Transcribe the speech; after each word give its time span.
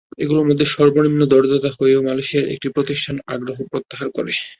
এগুলোর 0.17 0.47
মধ্যে 0.49 0.65
সর্বনিম্ন 0.67 1.21
দরদাতা 1.25 1.69
হয়েও 1.77 2.05
মালয়েশিয়ার 2.07 2.51
একটি 2.53 2.67
প্রতিষ্ঠান 2.69 3.15
আগ্রহ 3.33 3.57
প্রত্যাহার 3.71 4.07
করে। 4.17 4.33